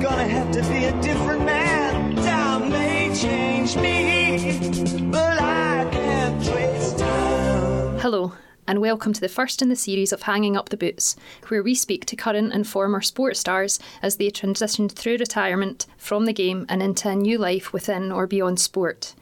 gonna 0.00 0.26
have 0.26 0.50
to 0.52 0.62
be 0.62 0.84
a 0.84 1.00
different 1.02 1.44
man. 1.44 2.14
May 2.70 3.14
change 3.14 3.76
me. 3.76 4.52
Hello, 8.00 8.32
and 8.66 8.80
welcome 8.80 9.12
to 9.12 9.20
the 9.20 9.28
first 9.28 9.62
in 9.62 9.68
the 9.68 9.76
series 9.76 10.12
of 10.12 10.22
Hanging 10.22 10.56
Up 10.56 10.68
the 10.68 10.76
Boots, 10.76 11.16
where 11.48 11.62
we 11.62 11.74
speak 11.74 12.06
to 12.06 12.16
current 12.16 12.52
and 12.52 12.66
former 12.66 13.00
sports 13.00 13.40
stars 13.40 13.78
as 14.02 14.16
they 14.16 14.30
transitioned 14.30 14.92
through 14.92 15.16
retirement 15.18 15.86
from 15.96 16.24
the 16.24 16.32
game 16.32 16.66
and 16.68 16.82
into 16.82 17.08
a 17.08 17.16
new 17.16 17.38
life 17.38 17.72
within 17.72 18.12
or 18.12 18.26
beyond 18.26 18.60
sport. 18.60 19.14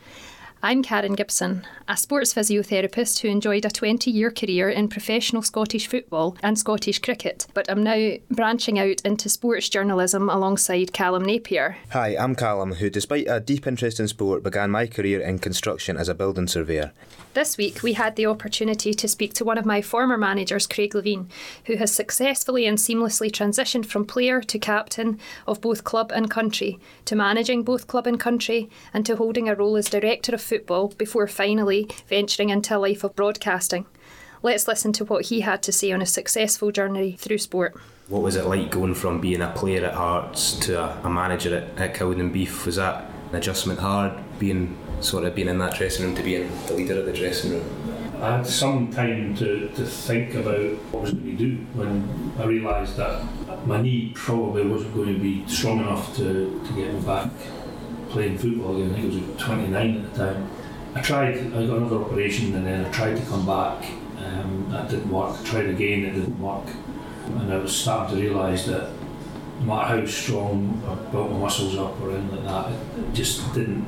I'm 0.60 0.82
Karen 0.82 1.14
Gibson, 1.14 1.64
a 1.86 1.96
sports 1.96 2.34
physiotherapist 2.34 3.20
who 3.20 3.28
enjoyed 3.28 3.64
a 3.64 3.70
20 3.70 4.10
year 4.10 4.32
career 4.32 4.68
in 4.68 4.88
professional 4.88 5.40
Scottish 5.40 5.86
football 5.86 6.36
and 6.42 6.58
Scottish 6.58 6.98
cricket, 6.98 7.46
but 7.54 7.70
I'm 7.70 7.84
now 7.84 8.14
branching 8.28 8.76
out 8.76 9.00
into 9.02 9.28
sports 9.28 9.68
journalism 9.68 10.28
alongside 10.28 10.92
Callum 10.92 11.24
Napier. 11.24 11.76
Hi, 11.92 12.16
I'm 12.16 12.34
Callum, 12.34 12.72
who, 12.72 12.90
despite 12.90 13.28
a 13.28 13.38
deep 13.38 13.68
interest 13.68 14.00
in 14.00 14.08
sport, 14.08 14.42
began 14.42 14.72
my 14.72 14.88
career 14.88 15.20
in 15.20 15.38
construction 15.38 15.96
as 15.96 16.08
a 16.08 16.14
building 16.14 16.48
surveyor. 16.48 16.90
This 17.34 17.56
week, 17.56 17.84
we 17.84 17.92
had 17.92 18.16
the 18.16 18.26
opportunity 18.26 18.92
to 18.94 19.06
speak 19.06 19.34
to 19.34 19.44
one 19.44 19.58
of 19.58 19.64
my 19.64 19.80
former 19.80 20.18
managers, 20.18 20.66
Craig 20.66 20.92
Levein, 20.92 21.28
who 21.66 21.76
has 21.76 21.94
successfully 21.94 22.66
and 22.66 22.78
seamlessly 22.78 23.30
transitioned 23.30 23.86
from 23.86 24.04
player 24.04 24.40
to 24.40 24.58
captain 24.58 25.20
of 25.46 25.60
both 25.60 25.84
club 25.84 26.10
and 26.12 26.28
country, 26.28 26.80
to 27.04 27.14
managing 27.14 27.62
both 27.62 27.86
club 27.86 28.08
and 28.08 28.18
country, 28.18 28.68
and 28.92 29.06
to 29.06 29.14
holding 29.14 29.48
a 29.48 29.54
role 29.54 29.76
as 29.76 29.88
director 29.88 30.34
of 30.34 30.47
football 30.48 30.88
before 30.88 31.26
finally 31.26 31.88
venturing 32.08 32.48
into 32.48 32.76
a 32.76 32.78
life 32.78 33.04
of 33.04 33.14
broadcasting. 33.14 33.86
Let's 34.42 34.68
listen 34.68 34.92
to 34.94 35.04
what 35.04 35.26
he 35.26 35.40
had 35.40 35.62
to 35.64 35.72
say 35.72 35.92
on 35.92 36.00
his 36.00 36.12
successful 36.12 36.70
journey 36.70 37.12
through 37.12 37.38
sport. 37.38 37.78
What 38.08 38.22
was 38.22 38.36
it 38.36 38.46
like 38.46 38.70
going 38.70 38.94
from 38.94 39.20
being 39.20 39.42
a 39.42 39.50
player 39.50 39.84
at 39.84 39.94
Hearts 39.94 40.54
to 40.60 40.80
a, 40.80 41.00
a 41.04 41.10
manager 41.10 41.54
at, 41.56 41.78
at 41.78 41.94
Cowdenbeath? 41.94 42.64
Was 42.64 42.76
that 42.76 43.10
an 43.30 43.36
adjustment 43.36 43.80
hard, 43.80 44.12
being 44.38 44.76
sort 45.00 45.24
of 45.24 45.34
being 45.34 45.48
in 45.48 45.58
that 45.58 45.74
dressing 45.74 46.06
room 46.06 46.14
to 46.14 46.22
being 46.22 46.50
the 46.66 46.74
leader 46.74 46.98
of 46.98 47.06
the 47.06 47.12
dressing 47.12 47.52
room? 47.52 47.88
I 48.20 48.38
had 48.38 48.46
some 48.46 48.90
time 48.90 49.36
to, 49.36 49.68
to 49.68 49.84
think 49.84 50.34
about 50.34 50.72
what 50.90 51.00
I 51.00 51.02
was 51.02 51.12
going 51.12 51.36
to 51.36 51.36
do 51.36 51.56
when 51.74 52.32
I 52.38 52.46
realised 52.46 52.96
that 52.96 53.24
my 53.66 53.80
knee 53.80 54.12
probably 54.14 54.66
wasn't 54.66 54.94
going 54.94 55.14
to 55.14 55.20
be 55.20 55.46
strong 55.46 55.80
enough 55.80 56.16
to, 56.16 56.62
to 56.66 56.72
get 56.72 56.92
me 56.92 57.00
back 57.00 57.30
playing 58.10 58.38
football 58.38 58.76
again. 58.76 58.90
I 58.90 59.00
think 59.00 59.28
I 59.28 59.32
was 59.32 59.42
29 59.42 59.96
at 59.96 60.14
the 60.14 60.24
time. 60.24 60.50
I 60.94 61.00
tried, 61.00 61.38
I 61.38 61.66
got 61.66 61.78
another 61.78 61.96
operation 61.96 62.54
and 62.54 62.66
then 62.66 62.84
I 62.84 62.90
tried 62.90 63.16
to 63.16 63.22
come 63.26 63.46
back. 63.46 63.84
Um, 64.18 64.68
that 64.70 64.88
didn't 64.88 65.10
work. 65.10 65.38
I 65.38 65.44
tried 65.44 65.66
again, 65.66 66.04
it 66.04 66.12
didn't 66.12 66.40
work. 66.40 66.66
And 67.26 67.52
I 67.52 67.58
was 67.58 67.76
starting 67.76 68.16
to 68.16 68.22
realise 68.22 68.66
that 68.66 68.90
no 69.60 69.66
matter 69.66 70.00
how 70.00 70.06
strong 70.06 70.82
I 70.86 70.94
built 71.10 71.30
my 71.30 71.38
muscles 71.38 71.76
up 71.76 72.00
or 72.00 72.12
anything 72.12 72.44
like 72.44 72.44
that, 72.44 72.72
it 72.98 73.12
just 73.12 73.52
didn't 73.54 73.86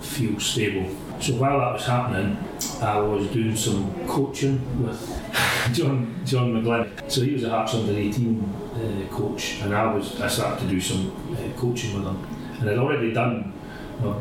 feel 0.00 0.38
stable. 0.38 0.94
So 1.20 1.34
while 1.34 1.58
that 1.60 1.72
was 1.72 1.86
happening, 1.86 2.36
I 2.82 2.98
was 2.98 3.26
doing 3.28 3.56
some 3.56 4.06
coaching 4.06 4.84
with 4.84 5.00
John 5.72 6.20
John 6.24 6.52
McGlynn. 6.52 7.10
So 7.10 7.22
he 7.22 7.32
was 7.32 7.44
a 7.44 7.50
Hearts 7.50 7.74
under 7.74 7.92
18 7.92 8.40
uh, 8.40 9.14
coach, 9.14 9.60
and 9.62 9.74
I 9.74 9.92
was 9.92 10.20
I 10.20 10.28
started 10.28 10.60
to 10.62 10.68
do 10.68 10.80
some 10.80 11.10
uh, 11.32 11.58
coaching 11.58 11.94
with 11.94 12.04
him. 12.04 12.26
And 12.64 12.70
I'd 12.70 12.78
already 12.78 13.12
done 13.12 13.52
my 14.00 14.14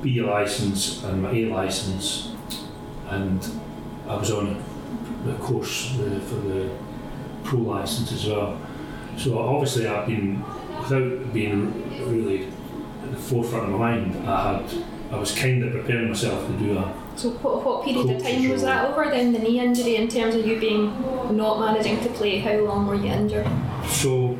B 0.00 0.22
license 0.22 1.04
and 1.04 1.22
my 1.22 1.30
A 1.30 1.44
license, 1.44 2.32
and 3.10 3.46
I 4.08 4.16
was 4.16 4.30
on 4.30 4.64
the 5.26 5.34
course 5.34 5.92
uh, 5.98 6.18
for 6.20 6.36
the 6.36 6.70
pro 7.44 7.58
license 7.58 8.12
as 8.12 8.28
well. 8.28 8.58
So 9.18 9.38
obviously 9.38 9.86
I've 9.86 10.06
been, 10.06 10.42
without 10.80 11.34
being 11.34 11.70
really 12.10 12.46
at 13.02 13.10
the 13.10 13.18
forefront 13.18 13.66
of 13.66 13.72
my 13.72 13.96
mind, 13.96 14.26
I 14.26 14.54
had, 14.54 14.84
I 15.12 15.18
was 15.18 15.36
kind 15.36 15.62
of 15.62 15.72
preparing 15.72 16.08
myself 16.08 16.46
to 16.46 16.52
do 16.54 16.78
a 16.78 16.94
So, 17.14 17.28
what, 17.28 17.62
what 17.62 17.84
period 17.84 18.08
of 18.08 18.22
time 18.22 18.48
was 18.48 18.62
that 18.62 18.86
over 18.86 19.10
then, 19.10 19.34
the 19.34 19.38
knee 19.38 19.60
injury, 19.60 19.96
in 19.96 20.08
terms 20.08 20.34
of 20.34 20.46
you 20.46 20.58
being 20.58 20.86
not 21.36 21.60
managing 21.60 22.00
to 22.04 22.08
play? 22.14 22.38
How 22.38 22.56
long 22.56 22.86
were 22.86 22.94
you 22.94 23.12
injured? 23.12 23.46
So 23.86 24.34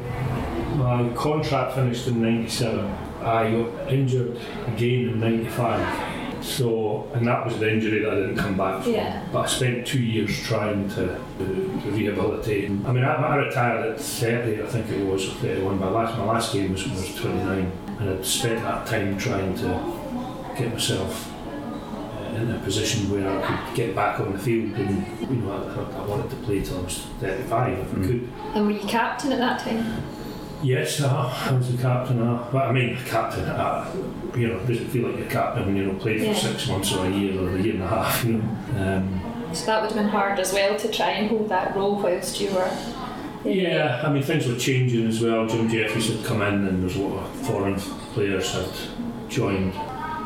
my 0.77 1.06
contract 1.15 1.75
finished 1.75 2.06
in 2.06 2.22
'97. 2.22 3.06
I 3.22 3.50
got 3.50 3.93
injured 3.93 4.38
again 4.66 5.09
in 5.10 5.21
'95. 5.21 6.44
So 6.44 7.10
and 7.15 7.27
that 7.27 7.44
was 7.44 7.59
the 7.59 7.72
injury 7.72 8.00
that 8.04 8.12
I 8.12 8.15
didn't 8.16 8.37
come 8.37 8.56
back 8.56 8.82
from. 8.82 8.93
Yeah. 8.93 9.27
But 9.32 9.41
I 9.41 9.47
spent 9.47 9.87
two 9.87 10.00
years 10.00 10.38
trying 10.43 10.88
to, 10.91 11.21
to, 11.38 11.44
to 11.44 11.91
rehabilitate. 11.91 12.71
I 12.71 12.93
mean, 12.93 13.04
I, 13.04 13.15
I 13.15 13.37
retired 13.37 13.94
at 13.94 14.00
30, 14.00 14.62
I 14.62 14.66
think 14.66 14.88
it 14.91 15.04
was, 15.04 15.28
or 15.28 15.32
31. 15.34 15.81
My 15.81 15.88
last 15.88 16.16
my 16.19 16.25
last 16.25 16.53
game 16.53 16.72
was 16.72 16.84
when 16.87 16.97
I 16.97 17.00
was 17.00 17.15
29, 17.16 17.72
and 17.99 18.10
I'd 18.10 18.25
spent 18.25 18.62
that 18.62 18.87
time 18.87 19.19
trying 19.19 19.54
to 19.56 19.97
get 20.56 20.72
myself 20.72 21.33
uh, 21.33 22.37
in 22.37 22.50
a 22.50 22.59
position 22.60 23.10
where 23.10 23.28
I 23.28 23.65
could 23.66 23.77
get 23.77 23.94
back 23.94 24.21
on 24.21 24.33
the 24.33 24.38
field 24.38 24.75
and 24.75 25.21
you 25.21 25.37
know 25.37 25.53
I, 25.53 26.03
I 26.03 26.06
wanted 26.06 26.31
to 26.31 26.37
play 26.37 26.62
till 26.62 26.78
I 26.78 26.83
was 26.83 26.98
35 27.21 27.78
if 27.78 27.91
I 27.91 27.94
could. 27.94 28.28
And 28.54 28.66
were 28.66 28.72
you 28.72 28.87
captain 28.87 29.33
at 29.33 29.38
that 29.38 29.60
time? 29.60 30.03
Yes, 30.62 31.00
uh, 31.00 31.49
I 31.50 31.53
was 31.55 31.75
the 31.75 31.81
captain. 31.83 32.21
Uh, 32.22 32.49
but 32.53 32.67
I 32.67 32.72
mean, 32.72 32.97
a 32.97 33.03
captain. 33.05 33.44
Uh, 33.44 33.93
you 34.37 34.49
know, 34.49 34.59
doesn't 34.61 34.89
feel 34.89 35.09
like 35.09 35.19
you're 35.19 35.28
captain 35.28 35.67
when 35.67 35.77
you 35.77 35.84
know 35.84 35.94
played 35.99 36.21
for 36.21 36.27
Yeah. 36.27 36.34
six 36.34 36.69
months 36.69 36.93
or 36.94 37.06
a 37.06 37.11
year 37.11 37.41
or 37.41 37.56
a 37.56 37.61
year 37.61 37.75
and 37.75 37.83
a 37.83 37.89
half. 37.89 38.25
You 38.25 38.34
know. 38.34 38.44
Um, 38.97 39.21
So 39.53 39.66
that 39.66 39.81
would 39.83 39.93
have 39.93 39.99
been 40.03 40.09
hard 40.11 40.39
as 40.39 40.53
well 40.53 40.77
to 40.77 40.89
try 40.89 41.11
and 41.12 41.28
hold 41.31 41.49
that 41.49 41.75
role 41.77 41.97
whilst 42.03 42.41
you 42.41 42.50
were. 42.50 42.71
yeah, 43.45 44.03
I 44.05 44.12
mean 44.12 44.22
things 44.22 44.47
were 44.49 44.56
changing 44.56 45.06
as 45.06 45.21
well. 45.22 45.47
Jim 45.47 45.69
Jeffries 45.69 46.09
had 46.15 46.25
come 46.25 46.43
in, 46.43 46.66
and 46.66 46.83
there's 46.83 46.97
a 46.97 47.00
lot 47.03 47.22
of 47.25 47.31
foreign 47.47 47.77
players 48.15 48.53
had 48.53 48.69
joined. 49.28 49.72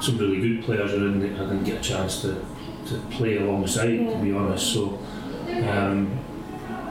Some 0.01 0.17
really 0.17 0.41
good 0.41 0.65
players 0.65 0.91
I 0.93 0.95
didn't, 0.95 1.23
I 1.37 1.41
didn't 1.41 1.65
get 1.65 1.79
a 1.79 1.83
chance 1.83 2.23
to, 2.23 2.43
to 2.87 2.95
play 3.11 3.37
alongside, 3.37 3.99
to 3.99 4.17
be 4.23 4.33
honest. 4.33 4.73
So 4.73 4.99
um, 5.69 6.19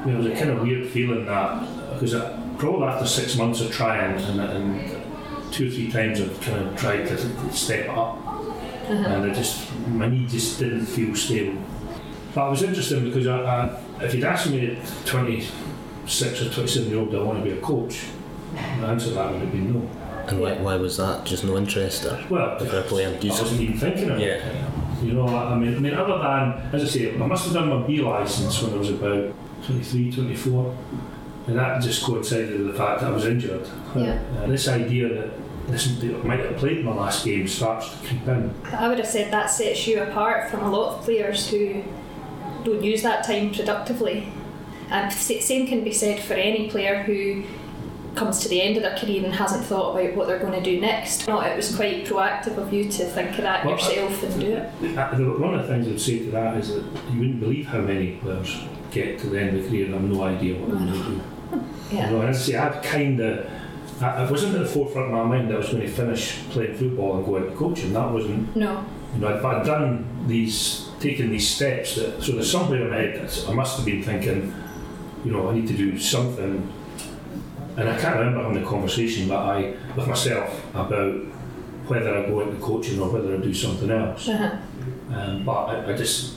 it 0.06 0.16
was 0.16 0.28
a 0.28 0.32
kind 0.36 0.52
of 0.52 0.62
weird 0.62 0.88
feeling 0.90 1.26
that 1.26 1.94
because 1.94 2.14
I, 2.14 2.38
probably 2.60 2.88
after 2.88 3.08
six 3.08 3.36
months 3.38 3.62
of 3.62 3.72
trying 3.72 4.22
and, 4.22 4.40
and 4.40 5.52
two 5.52 5.68
or 5.68 5.72
three 5.72 5.90
times 5.90 6.22
I've 6.22 6.40
kind 6.42 6.68
of 6.68 6.76
tried 6.78 7.08
to 7.08 7.52
step 7.52 7.90
up 7.90 8.18
uh-huh. 8.28 8.94
and 8.94 9.32
I 9.32 9.34
just 9.34 9.72
my 9.88 10.08
knee 10.08 10.28
just 10.28 10.60
didn't 10.60 10.86
feel 10.86 11.16
stable. 11.16 11.62
But 12.36 12.48
it 12.48 12.50
was 12.52 12.64
interesting 12.64 13.06
because 13.06 13.28
I, 13.28 13.40
I, 13.40 14.04
if 14.04 14.14
you'd 14.14 14.24
asked 14.24 14.50
me 14.50 14.76
at 14.76 15.06
26 15.06 16.42
or 16.42 16.50
27 16.50 16.90
year 16.90 17.00
old, 17.00 17.12
do 17.12 17.22
I 17.22 17.24
want 17.24 17.44
to 17.44 17.44
be 17.44 17.58
a 17.58 17.62
coach? 17.62 18.06
The 18.54 18.88
answer 18.88 19.10
to 19.10 19.14
that 19.16 19.32
would 19.32 19.42
have 19.42 19.52
been 19.52 19.74
no. 19.74 19.90
And 20.28 20.40
why, 20.40 20.54
why 20.54 20.76
was 20.76 20.98
that? 20.98 21.26
Just 21.26 21.44
no 21.44 21.58
interest? 21.58 22.06
Or 22.06 22.24
Well, 22.30 22.58
if 22.62 22.70
they're 22.70 22.84
I 22.84 23.20
you 23.20 23.30
wasn't 23.30 23.62
even 23.62 23.78
thinking 23.80 24.10
of 24.12 24.20
it. 24.20 24.44
Yeah. 24.44 24.70
You 25.02 25.14
know, 25.14 25.28
I 25.28 25.56
mean, 25.56 25.76
I 25.76 25.80
mean, 25.80 25.94
other 25.94 26.18
than, 26.20 26.70
as 26.74 26.84
I 26.84 26.88
say, 26.88 27.16
I 27.16 27.26
must 27.26 27.46
have 27.46 27.54
done 27.54 27.70
my 27.70 27.88
B 27.88 28.02
license 28.02 28.62
when 28.62 28.74
I 28.74 28.78
was 28.78 28.90
about 28.90 29.34
23, 29.66 30.12
24. 30.12 30.78
And 31.48 31.58
that 31.58 31.82
just 31.82 32.04
coincided 32.04 32.60
with 32.60 32.68
the 32.68 32.74
fact 32.74 33.02
that 33.02 33.10
I 33.10 33.14
was 33.14 33.26
injured. 33.26 33.68
Yeah. 33.96 34.20
And 34.44 34.52
this 34.52 34.68
idea 34.68 35.10
that 35.10 35.32
I 35.70 36.28
might 36.28 36.40
have 36.40 36.58
played 36.58 36.84
my 36.84 36.94
last 36.94 37.26
game 37.26 37.48
starts 37.48 37.92
to 37.92 38.08
creep 38.08 38.28
in. 38.28 38.54
I 38.72 38.88
would 38.88 38.98
have 38.98 39.08
said 39.08 39.32
that 39.32 39.48
sets 39.50 39.88
you 39.88 40.02
apart 40.02 40.50
from 40.50 40.62
a 40.62 40.70
lot 40.70 40.98
of 40.98 41.04
players 41.04 41.50
who 41.50 41.84
don't 42.64 42.84
use 42.84 43.02
that 43.04 43.24
time 43.26 43.54
productively. 43.54 44.32
And 44.90 45.12
same 45.14 45.68
can 45.68 45.84
be 45.84 45.94
said 45.94 46.20
for 46.20 46.34
any 46.34 46.70
player 46.70 47.04
who 47.04 47.44
comes 48.16 48.40
to 48.40 48.50
the 48.50 48.62
end 48.62 48.76
of 48.76 48.84
their 48.84 48.98
career 48.98 49.24
and 49.24 49.34
hasn't 49.34 49.64
thought 49.64 49.96
about 49.96 50.16
what 50.16 50.28
they're 50.28 50.40
going 50.40 50.54
to 50.54 50.62
do 50.62 50.82
next. 50.82 51.28
No, 51.28 51.40
it 51.42 51.56
was 51.56 51.76
quite 51.76 52.06
proactive 52.06 52.58
of 52.58 52.74
you 52.74 52.86
to 52.86 53.06
think 53.06 53.38
of 53.38 53.44
that 53.44 53.64
Well, 53.64 53.76
yourself 53.76 54.24
and 54.24 54.42
do 54.42 54.48
it. 54.54 54.98
Uh, 54.98 55.16
One 55.16 55.54
of 55.54 55.68
the 55.68 55.74
things 55.74 55.88
I'd 55.88 56.02
say 56.02 56.20
to 56.26 56.32
that 56.32 56.58
is 56.58 56.70
that 56.70 56.84
you 57.12 57.20
wouldn't 57.20 57.40
believe 57.40 57.68
how 57.68 57.82
many 57.82 58.14
players 58.18 58.58
get 58.92 59.20
to 59.20 59.28
the 59.28 59.40
end 59.40 59.56
of 59.58 59.64
the 59.64 59.70
career 59.70 59.86
and 59.86 59.94
have 59.94 60.04
no 60.04 60.24
idea 60.24 60.60
what 60.60 60.70
they're 60.70 60.80
going 60.88 61.04
to 61.04 61.10
do. 61.10 61.22
You 61.92 61.98
Yeah. 61.98 62.10
know, 62.12 62.22
and 62.22 62.36
say, 62.36 62.56
I'd 62.56 62.84
kind 62.84 63.20
of, 63.20 63.46
I 64.02 64.30
wasn't 64.30 64.56
at 64.56 64.60
the 64.62 64.66
forefront 64.68 65.08
of 65.08 65.14
my 65.14 65.24
mind 65.24 65.50
that 65.50 65.56
I 65.56 65.58
was 65.58 65.70
going 65.70 65.82
to 65.82 65.88
finish 65.90 66.38
playing 66.52 66.76
football 66.76 67.18
and 67.18 67.26
go 67.26 67.36
into 67.38 67.52
coaching. 67.56 67.94
That 67.94 68.12
wasn't, 68.12 68.56
No. 68.56 68.84
you 69.16 69.22
know, 69.22 69.28
I'd, 69.28 69.44
I'd 69.44 69.66
done 69.66 70.06
these, 70.28 70.90
taken 71.00 71.32
these 71.32 71.48
steps 71.50 71.96
that, 71.96 72.22
so 72.24 72.34
there's 72.34 72.52
somewhere 72.52 72.82
in 72.84 72.90
my 72.90 72.96
head 72.98 73.16
that 73.28 73.46
I 73.50 73.54
must 73.54 73.78
have 73.78 73.86
been 73.86 74.04
thinking, 74.04 74.54
you 75.26 75.32
know, 75.32 75.50
I 75.50 75.56
need 75.56 75.68
to 75.68 75.74
do 75.76 75.98
something. 75.98 76.72
And 77.78 77.90
I 77.90 77.98
can't 78.00 78.18
remember 78.18 78.44
having 78.44 78.62
the 78.62 78.68
conversation, 78.70 79.28
but 79.28 79.38
I, 79.38 79.74
with 79.96 80.08
myself, 80.08 80.66
about 80.76 81.14
whether 81.88 82.18
I 82.18 82.28
go 82.28 82.42
into 82.42 82.58
coaching 82.62 83.00
or 83.02 83.10
whether 83.10 83.34
I 83.36 83.38
do 83.38 83.54
something 83.54 83.90
else. 83.90 84.28
Uh-huh. 84.30 84.58
Um, 85.14 85.44
but 85.44 85.54
I, 85.66 85.92
I 85.94 85.96
just 85.98 86.36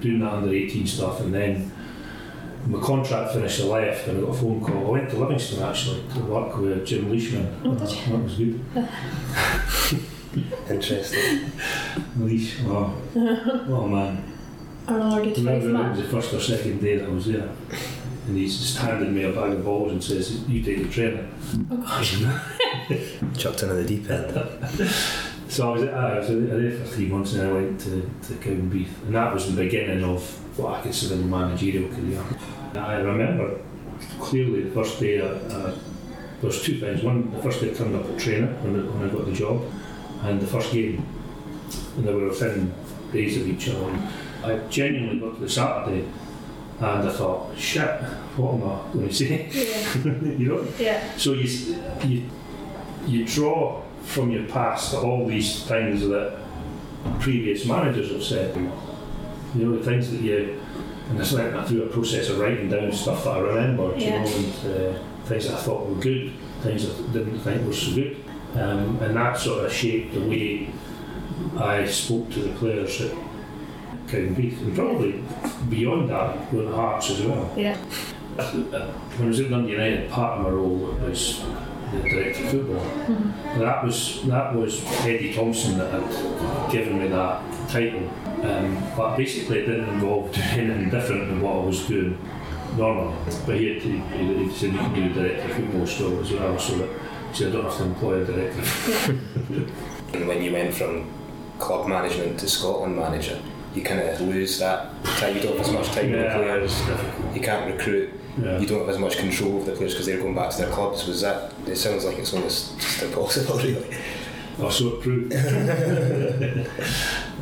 doing 0.00 0.20
that 0.20 0.32
under 0.32 0.52
18 0.54 0.86
stuff, 0.86 1.20
and 1.20 1.32
then 1.34 1.72
my 2.66 2.80
contract 2.80 3.32
finished, 3.32 3.60
I 3.60 3.64
left, 3.64 4.08
and 4.08 4.18
I 4.18 4.20
got 4.22 4.30
a 4.30 4.34
phone 4.34 4.64
call. 4.64 4.86
I 4.86 4.90
went 4.90 5.10
to 5.10 5.16
Livingston 5.18 5.62
actually 5.62 6.02
to 6.14 6.20
work 6.20 6.56
with 6.56 6.86
Jim 6.86 7.10
Leishman. 7.10 7.60
Oh, 7.64 7.74
did 7.74 7.90
you? 7.90 8.06
That 8.12 8.22
was 8.22 8.36
good. 8.36 8.60
Interesting. 10.70 11.52
Leish, 12.18 12.60
wow. 12.62 12.94
oh 13.16 13.86
man. 13.88 14.32
Our 14.88 14.98
Lord 14.98 15.28
I 15.28 15.32
remember 15.32 15.72
five 15.78 15.86
it 15.86 15.90
was 15.90 15.98
the 15.98 16.08
first 16.08 16.34
or 16.34 16.40
second 16.40 16.80
day 16.80 16.96
that 16.96 17.06
I 17.06 17.12
was 17.12 17.26
there. 17.26 17.48
and 18.26 18.36
he's 18.36 18.58
just 18.58 18.78
handed 18.78 19.12
me 19.12 19.24
a 19.24 19.32
bag 19.32 19.52
of 19.52 19.64
balls 19.64 19.92
and 19.92 20.02
says, 20.02 20.40
"You 20.48 20.62
take 20.62 20.82
the 20.82 20.88
training." 20.88 21.32
Oh 21.70 21.76
gosh. 21.76 22.18
Chucked 23.38 23.62
into 23.62 23.74
the 23.74 23.84
deep 23.84 24.10
end. 24.10 24.34
So 25.54 25.68
I 25.68 25.72
was, 25.78 25.82
I 25.88 26.18
was 26.18 26.26
there 26.28 26.72
for 26.78 26.84
three 26.84 27.06
months 27.06 27.32
and 27.34 27.42
then 27.42 27.50
I 27.50 27.52
went 27.52 27.80
to, 27.82 27.90
to 28.26 28.32
Cowdenbeath 28.42 28.88
and 29.06 29.14
that 29.14 29.32
was 29.32 29.54
the 29.54 29.62
beginning 29.62 30.02
of 30.02 30.20
what 30.58 30.80
I 30.80 30.82
consider 30.82 31.14
my 31.14 31.44
managerial 31.44 31.88
career. 31.94 32.20
I 32.74 32.96
remember 32.96 33.60
clearly 34.18 34.64
the 34.64 34.70
first 34.72 34.98
day, 34.98 35.20
uh, 35.20 35.26
uh, 35.26 35.70
there 36.40 36.48
was 36.50 36.60
two 36.60 36.80
things. 36.80 37.04
One, 37.04 37.30
the 37.30 37.40
first 37.40 37.60
day 37.60 37.70
I 37.70 37.74
turned 37.74 37.94
up 37.94 38.04
at 38.10 38.18
training 38.18 38.48
when, 38.64 38.80
I- 38.80 38.90
when 38.90 39.08
I 39.08 39.12
got 39.12 39.26
the 39.26 39.32
job 39.32 39.62
and 40.24 40.40
the 40.40 40.46
first 40.48 40.72
game. 40.72 41.06
And 41.96 42.04
they 42.04 42.12
were 42.12 42.26
within 42.30 42.74
days 43.12 43.36
of 43.40 43.46
each 43.46 43.68
other. 43.68 43.90
And 43.90 44.08
I 44.44 44.58
genuinely 44.66 45.20
got 45.20 45.36
to 45.36 45.40
the 45.40 45.48
Saturday 45.48 46.04
and 46.80 47.08
I 47.08 47.12
thought, 47.12 47.56
shit, 47.56 47.88
what 48.36 48.54
am 48.54 48.64
I 48.64 48.92
going 48.92 49.08
to 49.08 49.14
say? 49.14 49.48
Yeah. 49.52 50.12
you 50.36 50.48
know? 50.48 50.66
Yeah. 50.80 51.16
So 51.16 51.34
you, 51.34 51.76
you, 52.04 52.22
you 53.06 53.24
draw 53.24 53.83
from 54.04 54.30
your 54.30 54.44
past 54.44 54.94
all 54.94 55.26
these 55.26 55.64
things 55.64 56.06
that 56.08 56.38
previous 57.20 57.66
managers 57.66 58.10
have 58.12 58.22
said. 58.22 58.56
You 58.56 59.64
know, 59.64 59.78
the 59.78 59.84
things 59.84 60.10
that 60.10 60.20
you, 60.20 60.60
and 61.10 61.20
I 61.20 61.34
went 61.34 61.68
through 61.68 61.84
a 61.84 61.86
process 61.88 62.28
of 62.28 62.38
writing 62.38 62.70
down 62.70 62.92
stuff 62.92 63.24
that 63.24 63.30
I 63.30 63.38
remembered, 63.40 64.00
you 64.00 64.10
know, 64.10 64.16
and 64.16 64.96
uh, 64.96 64.98
things 65.24 65.48
that 65.48 65.54
I 65.58 65.62
thought 65.62 65.88
were 65.88 66.00
good, 66.00 66.32
things 66.62 66.86
that 66.86 67.08
I 67.08 67.12
didn't 67.12 67.40
think 67.40 67.66
were 67.66 67.72
so 67.72 67.94
good. 67.94 68.16
Um, 68.54 68.98
and 69.02 69.16
that 69.16 69.36
sort 69.36 69.64
of 69.64 69.72
shaped 69.72 70.14
the 70.14 70.20
way 70.20 70.70
I 71.58 71.86
spoke 71.86 72.30
to 72.32 72.40
the 72.40 72.54
players 72.54 73.00
at 73.00 73.12
Cowdenbeath, 74.06 74.60
and 74.60 74.74
probably 74.74 75.24
beyond 75.68 76.10
that, 76.10 76.50
going 76.52 76.68
to 76.68 76.74
Hearts 76.74 77.10
as 77.10 77.22
well. 77.22 77.52
Yeah. 77.56 77.76
When 78.36 79.26
I 79.26 79.26
was 79.26 79.40
at 79.40 79.50
Dundee 79.50 79.72
United, 79.72 80.10
part 80.10 80.38
of 80.38 80.44
my 80.44 80.50
role 80.50 80.96
was 81.02 81.44
the 82.02 82.08
director 82.08 82.44
of 82.44 82.50
football. 82.50 82.84
That 83.58 83.84
was 83.84 84.22
that 84.26 84.54
was 84.54 84.84
Eddie 85.04 85.32
Thompson 85.34 85.78
that 85.78 85.90
had 85.92 86.70
given 86.72 86.98
me 86.98 87.08
that 87.08 87.42
title. 87.68 88.08
Um, 88.42 88.82
but 88.96 89.16
basically, 89.16 89.60
it 89.60 89.66
didn't 89.66 89.88
involve 89.88 90.32
doing 90.34 90.46
anything 90.70 90.90
different 90.90 91.28
than 91.28 91.40
what 91.40 91.56
I 91.56 91.64
was 91.64 91.86
doing 91.86 92.18
normally. 92.76 93.16
But 93.46 93.56
he, 93.56 93.74
had, 93.74 93.82
he, 93.82 93.98
he 94.44 94.50
said 94.52 94.72
you 94.72 94.78
can 94.78 94.94
do 94.94 95.14
the 95.14 95.20
director 95.22 95.50
of 95.50 95.56
football 95.56 95.86
still 95.86 96.20
as 96.20 96.32
well, 96.32 96.58
so 96.58 96.78
that 96.78 96.88
he 97.30 97.36
said 97.36 97.48
I 97.48 97.52
don't 97.52 97.64
have 97.64 97.76
to 97.78 97.82
employ 97.84 98.22
a 98.22 98.24
director. 98.24 99.18
And 100.14 100.28
when 100.28 100.42
you 100.44 100.52
went 100.52 100.72
from 100.72 101.10
club 101.58 101.88
management 101.88 102.38
to 102.38 102.48
Scotland 102.48 102.94
manager, 102.94 103.40
you 103.74 103.82
kind 103.82 103.98
of 104.00 104.20
lose 104.20 104.60
that 104.60 104.92
time. 105.04 105.34
You 105.36 105.42
don't 105.42 105.56
have 105.58 105.66
as 105.66 105.72
much 105.72 105.88
time 105.88 106.10
with 106.12 106.20
the 106.20 106.26
Yeah. 106.26 106.36
players. 106.36 106.80
You 107.34 107.40
can't 107.40 107.66
recruit. 107.74 108.12
Yeah. 108.40 108.58
You 108.58 108.66
don't 108.66 108.80
have 108.80 108.88
as 108.88 108.98
much 108.98 109.18
control 109.18 109.58
of 109.58 109.66
the 109.66 109.72
players 109.72 109.92
because 109.92 110.06
they're 110.06 110.20
going 110.20 110.34
back 110.34 110.50
to 110.50 110.58
their 110.58 110.70
clubs. 110.70 111.06
Was 111.06 111.20
that? 111.20 111.52
It 111.66 111.76
sounds 111.76 112.04
like 112.04 112.18
it's 112.18 112.34
almost 112.34 112.78
just 112.80 113.02
impossible, 113.02 113.56
really. 113.58 113.96
Oh, 114.58 114.70
so 114.70 114.88
it 114.88 115.00
proved. 115.00 115.32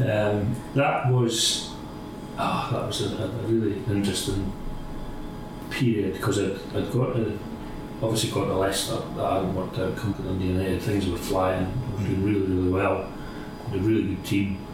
um, 0.08 0.56
that 0.74 1.10
was 1.10 1.72
ah, 2.38 2.68
that 2.72 2.86
was 2.86 3.12
a, 3.12 3.24
a 3.24 3.28
really 3.46 3.76
interesting 3.88 4.52
period 5.70 6.14
because 6.14 6.38
I'd, 6.38 6.58
I'd 6.76 6.92
got 6.92 7.14
to, 7.14 7.38
obviously 8.02 8.30
got 8.30 8.44
to 8.46 8.54
Leicester 8.54 9.00
that 9.16 9.32
hadn't 9.32 9.54
worked 9.54 9.78
out 9.78 9.96
come 9.96 10.14
to 10.14 10.22
Dundee 10.22 10.48
United 10.48 10.82
things 10.82 11.06
were 11.06 11.16
flying 11.16 11.72
we 11.96 12.02
were 12.02 12.08
doing 12.08 12.24
really 12.24 12.40
really 12.40 12.68
well 12.68 13.08
had 13.68 13.78
a 13.78 13.82
really 13.82 14.02
good 14.14 14.24
team 14.24 14.66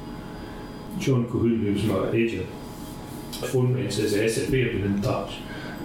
John 0.98 1.26
Colquhoun 1.28 1.60
who 1.60 1.72
was 1.72 1.84
my 1.84 2.10
agent 2.10 2.48
phoned 3.30 3.74
me 3.74 3.82
and 3.82 3.92
says 3.92 4.12
the 4.12 4.18
SFA 4.18 4.64
have 4.64 4.82
been 4.82 4.94
in 4.94 5.02
touch 5.02 5.36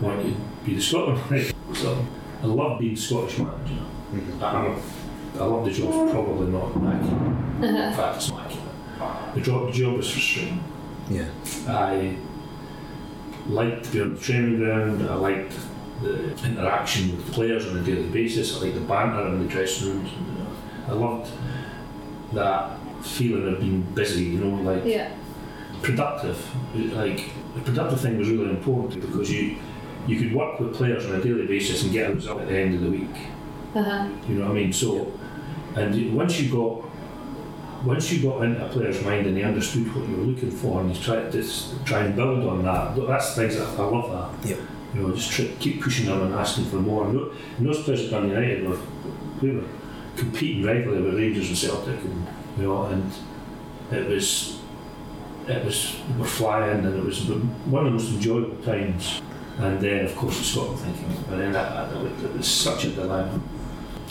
want 0.02 0.26
you 0.26 0.32
to 0.32 0.66
be 0.66 0.76
the 0.76 0.82
Scotland 0.82 1.22
manager 1.32 1.54
so 1.74 2.06
I 2.42 2.46
love 2.46 2.80
being 2.80 2.96
Scottish 2.96 3.40
manager 3.40 3.84
mm-hmm. 4.12 4.44
I'm 4.44 4.66
a 4.66 4.82
I 5.40 5.46
love 5.46 5.66
the 5.66 5.72
job, 5.72 6.12
probably 6.12 6.48
not 6.48 6.70
accurate. 6.70 7.64
In 7.64 7.94
fact, 7.96 8.18
it's 8.18 8.30
not 8.30 8.46
accurate. 8.46 9.34
The 9.36 9.42
job, 9.42 9.68
the 9.68 9.74
job 9.74 10.00
is 10.00 10.12
frustrating. 10.12 10.64
Yeah. 11.10 11.28
I 11.68 12.16
liked 13.48 13.86
to 13.86 13.92
be 13.92 14.02
on 14.02 14.14
the 14.14 14.20
training 14.20 14.60
ground, 14.60 15.10
I 15.10 15.16
liked 15.16 15.54
the 16.02 16.32
interaction 16.46 17.18
with 17.18 17.34
players 17.34 17.66
on 17.68 17.78
a 17.78 17.82
daily 17.82 18.10
basis, 18.10 18.56
I 18.56 18.66
liked 18.66 18.76
the 18.76 18.82
banter 18.82 19.28
in 19.28 19.42
the 19.42 19.48
dressing 19.48 19.90
rooms. 19.90 20.12
You 20.12 20.44
know. 20.44 20.48
I 20.88 20.92
loved 20.92 21.32
that 22.34 22.78
feeling 23.04 23.54
of 23.54 23.60
being 23.60 23.82
busy, 23.82 24.26
you 24.26 24.40
know, 24.40 24.62
like 24.62 24.86
Yeah. 24.86 25.12
productive. 25.82 26.38
Like 26.76 27.32
the 27.56 27.62
productive 27.62 28.02
thing 28.02 28.18
was 28.18 28.30
really 28.30 28.52
important 28.52 29.02
because 29.02 29.32
you 29.32 29.58
you 30.08 30.18
could 30.18 30.34
work 30.34 30.60
with 30.60 30.76
players 30.76 31.06
on 31.06 31.16
a 31.16 31.24
daily 31.24 31.46
basis 31.46 31.84
and 31.84 31.92
get 31.92 32.10
a 32.10 32.14
result 32.14 32.42
at 32.42 32.48
the 32.48 32.58
end 32.58 32.76
of 32.76 32.82
the 32.82 32.90
week. 32.90 33.16
Uh-huh. 33.76 34.10
You 34.28 34.36
know 34.36 34.46
what 34.46 34.52
I 34.52 34.54
mean? 34.54 34.74
So, 34.74 35.12
and 35.76 36.16
once 36.16 36.40
you 36.40 36.52
got 36.52 36.90
once 37.86 38.12
you 38.12 38.24
got 38.24 38.44
into 38.44 38.66
a 38.66 38.70
player's 38.70 39.04
mind 39.04 39.28
and 39.28 39.36
they 39.36 39.44
understood 39.44 39.94
what 39.94 40.08
you 40.08 40.16
were 40.16 40.24
looking 40.24 40.52
for 40.52 40.80
and 40.80 40.96
you 40.96 41.02
tried 41.02 41.32
to 41.32 41.44
try 41.84 42.06
and 42.06 42.16
build 42.16 42.48
on 42.48 42.64
that, 42.64 42.96
th- 42.96 43.08
that's 43.08 43.36
things 43.36 43.58
that 43.58 43.68
I 43.78 43.84
love 43.84 44.40
that. 44.42 44.50
Yep. 44.50 44.60
You 44.94 45.02
know, 45.02 45.16
just 45.16 45.32
try, 45.32 45.48
keep 45.60 45.82
pushing 45.82 46.06
them 46.06 46.22
and 46.22 46.34
asking 46.34 46.66
for 46.66 46.78
more. 46.78 47.08
And, 47.08 47.20
and 47.58 47.68
those 47.68 47.84
players 47.84 48.06
at 48.06 48.12
Man 48.12 48.30
United 48.30 48.68
were 48.68 48.78
we 49.42 49.52
were 49.52 49.66
competing 50.16 50.64
regularly 50.64 51.02
with 51.02 51.16
Rangers 51.16 51.50
and 51.50 51.58
Celtic, 51.58 52.00
and 52.00 52.28
you 52.58 52.64
know, 52.64 52.86
and 52.86 53.12
it 53.92 54.08
was 54.08 54.60
it 55.48 55.66
was 55.66 55.98
we 56.14 56.22
were 56.22 56.26
flying, 56.26 56.86
and 56.86 56.96
it 56.96 57.04
was 57.04 57.26
one 57.26 57.86
of 57.86 57.92
the 57.92 57.98
most 57.98 58.14
enjoyable 58.14 58.64
times. 58.64 59.22
And 59.60 59.80
then, 59.80 60.06
of 60.06 60.16
course, 60.16 60.38
the 60.40 60.44
Scotland 60.44 60.80
thinking, 60.80 61.24
but 61.30 61.38
then 61.38 61.52
that, 61.54 61.92
that, 61.92 62.06
it 62.06 62.34
was 62.34 62.48
such 62.48 62.86
a 62.86 62.90
dilemma. 62.90 63.40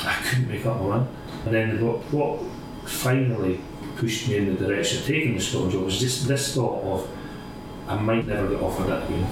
I 0.05 0.15
couldn't 0.25 0.49
make 0.49 0.65
up 0.65 0.81
my 0.81 0.87
mind. 0.99 1.09
And 1.45 1.55
then 1.55 1.85
what, 1.85 1.99
what 2.13 2.41
finally 2.89 3.61
pushed 3.97 4.29
me 4.29 4.37
in 4.37 4.55
the 4.55 4.67
direction 4.67 4.99
of 4.99 5.07
taking 5.07 5.35
the 5.35 5.41
Scotland 5.41 5.73
job 5.73 5.85
was 5.85 5.99
just 5.99 6.29
this 6.29 6.55
thought 6.55 6.83
of 6.85 7.09
I 7.89 7.97
might 7.97 8.27
never 8.27 8.49
get 8.49 8.61
offered 8.63 8.87
that 8.89 9.05
again. 9.09 9.27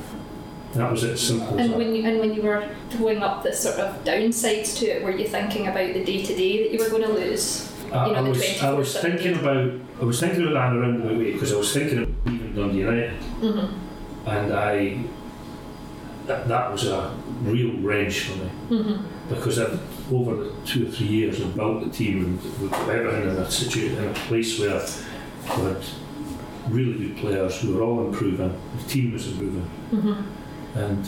That 0.74 0.90
was 0.90 1.02
it, 1.02 1.16
simple 1.16 1.58
And 1.58 1.74
when 1.74 1.94
you 1.94 2.04
and 2.04 2.20
when 2.20 2.32
you 2.32 2.42
were 2.42 2.68
throwing 2.90 3.22
up 3.22 3.42
the 3.42 3.52
sort 3.52 3.78
of 3.78 4.04
downsides 4.04 4.78
to 4.78 4.86
it, 4.86 5.02
were 5.02 5.10
you 5.10 5.26
thinking 5.26 5.66
about 5.66 5.94
the 5.94 6.04
day 6.04 6.24
to 6.24 6.34
day 6.34 6.62
that 6.62 6.72
you 6.72 6.78
were 6.78 6.90
going 6.90 7.02
to 7.02 7.12
lose? 7.12 7.72
I, 7.92 8.06
you 8.06 8.12
know, 8.12 8.18
I 8.18 8.28
was, 8.28 8.62
I 8.62 8.72
was 8.72 8.96
thinking 8.96 9.34
about 9.34 9.72
I 10.00 10.04
was 10.04 10.20
thinking 10.20 10.42
about 10.42 10.54
that 10.54 10.76
around 10.76 11.00
the 11.02 11.14
way 11.14 11.32
because 11.32 11.52
I 11.52 11.56
was 11.56 11.72
thinking 11.72 11.98
of 11.98 12.26
leaving 12.26 12.54
Dundee 12.54 12.78
United 12.78 13.12
Mm-hmm. 13.40 14.28
and 14.28 14.52
I 14.52 15.02
that, 16.30 16.48
that 16.48 16.70
was 16.72 16.86
a 16.86 17.14
real 17.42 17.76
wrench 17.80 18.20
for 18.20 18.36
me 18.38 18.50
Mm-hmm. 18.70 19.28
because 19.34 19.58
I've, 19.58 19.80
over 20.12 20.32
the 20.44 20.52
two 20.64 20.86
or 20.86 20.90
three 20.90 21.08
years 21.08 21.40
I've 21.40 21.56
built 21.56 21.82
the 21.84 21.90
team 21.90 22.24
and 22.24 22.60
we've 22.60 22.70
got 22.70 22.88
everything 22.88 23.22
in 23.30 23.36
a 23.36 23.50
situation 23.50 23.98
in 24.04 24.10
a 24.10 24.14
place 24.28 24.58
where 24.60 24.80
we 25.58 25.64
had 25.64 25.76
really 26.68 26.98
good 27.08 27.16
players 27.16 27.60
who 27.60 27.74
were 27.74 27.82
all 27.82 28.06
improving 28.06 28.52
the 28.76 28.84
team 28.88 29.12
was 29.12 29.26
improving 29.28 29.68
Mm-hmm. 29.92 30.78
and 30.78 31.06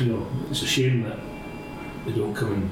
you 0.00 0.12
know 0.12 0.26
it's 0.50 0.60
a 0.62 0.66
shame 0.66 1.04
that 1.04 1.18
they 2.04 2.12
don't 2.12 2.34
come 2.34 2.52
and 2.52 2.70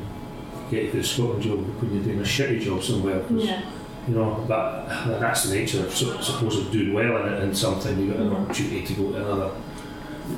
get 0.70 0.84
you 0.84 0.90
to 0.90 0.96
the 0.98 1.04
Scotland 1.04 1.42
job 1.42 1.60
when 1.80 1.94
you're 1.94 2.04
doing 2.04 2.18
a 2.18 2.22
shitty 2.22 2.60
job 2.60 2.82
somewhere 2.82 3.20
'cause 3.20 3.44
Yeah. 3.46 3.62
you 4.06 4.14
know, 4.14 4.44
but 4.46 4.86
that's 5.20 5.44
the 5.48 5.54
nature 5.54 5.80
of 5.86 5.94
so, 5.94 6.20
suppose 6.20 6.58
of 6.58 6.70
doing 6.70 6.92
well 6.92 7.16
in 7.26 7.32
it 7.32 7.42
in 7.44 7.54
something. 7.54 7.98
You 7.98 8.08
got 8.12 8.20
an 8.20 8.28
Mhm. 8.30 8.42
opportunity 8.42 8.82
to 8.88 8.92
go 8.94 9.12
to 9.12 9.16
another 9.24 9.50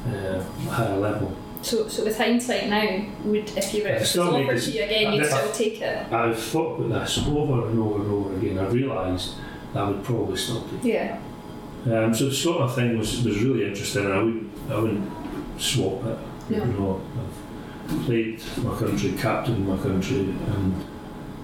uh, 0.08 0.42
higher 0.70 0.96
level. 0.96 1.36
So, 1.62 1.88
so 1.88 2.04
with 2.04 2.16
hindsight 2.16 2.68
now, 2.68 3.04
would 3.24 3.50
if 3.56 3.74
you 3.74 3.82
were 3.82 3.90
I 3.90 3.92
it 3.96 4.16
make 4.16 4.48
offered 4.48 4.62
to 4.62 4.70
you 4.70 4.82
again, 4.82 5.12
you'd 5.12 5.24
I- 5.24 5.28
still 5.28 5.52
take 5.52 5.80
it. 5.80 6.12
I've 6.12 6.38
thought 6.42 6.80
about 6.80 7.00
this 7.06 7.18
over 7.18 7.68
and 7.68 7.78
over 7.78 8.02
and 8.02 8.10
over 8.12 8.36
again. 8.36 8.58
I've 8.58 8.72
realised 8.72 9.34
that 9.74 9.80
I 9.82 9.88
would 9.90 10.02
probably 10.02 10.36
still 10.36 10.62
do. 10.62 10.88
Yeah. 10.88 11.18
Um, 11.86 12.14
so 12.14 12.26
the 12.26 12.34
Scotland 12.34 12.72
thing 12.72 12.98
was 12.98 13.22
was 13.24 13.42
really 13.42 13.66
interesting, 13.66 14.04
and 14.04 14.14
I 14.14 14.22
wouldn't 14.22 14.50
I 14.70 14.76
wouldn't 14.78 15.60
swap 15.60 16.04
it. 16.06 16.18
No. 16.50 16.56
You 16.58 16.72
know, 16.72 17.00
I've 17.88 18.04
played 18.06 18.40
my 18.62 18.76
country, 18.78 19.12
captained 19.12 19.66
my 19.68 19.76
country, 19.76 20.18
and 20.20 20.84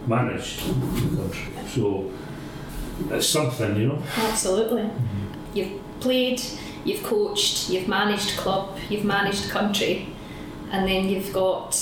managed 0.07 0.67
the 0.67 1.17
country. 1.23 1.53
So 1.69 2.11
it's 3.11 3.29
something, 3.29 3.77
you 3.77 3.89
know. 3.89 4.03
Absolutely. 4.17 4.91
You've 5.55 5.81
played, 6.01 6.41
you've 6.87 7.03
coached, 7.03 7.69
you've 7.71 7.89
managed 7.89 8.37
club, 8.39 8.79
you've 8.89 9.05
managed 9.05 9.51
country, 9.51 10.09
and 10.71 10.89
then 10.89 11.09
you've 11.09 11.33
got 11.33 11.77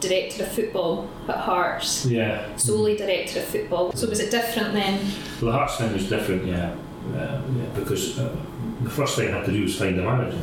director 0.00 0.44
of 0.44 0.52
football 0.52 1.08
at 1.28 1.36
Hearts, 1.36 2.06
Yeah. 2.06 2.56
solely 2.56 2.96
director 2.96 3.40
of 3.40 3.44
football. 3.46 3.92
So 3.92 4.08
was 4.08 4.20
it 4.20 4.30
different 4.30 4.72
then? 4.72 4.98
Well, 5.42 5.52
the 5.52 5.58
Hearts 5.58 5.76
thing 5.76 5.92
was 5.92 6.08
different, 6.08 6.46
yeah, 6.46 6.74
uh, 7.14 7.40
yeah 7.58 7.64
because 7.74 8.18
uh, 8.18 8.34
the 8.82 8.90
first 8.90 9.16
thing 9.16 9.28
I 9.34 9.38
had 9.38 9.46
to 9.46 9.52
do 9.52 9.62
was 9.62 9.78
find 9.78 9.98
a 9.98 10.02
manager. 10.02 10.38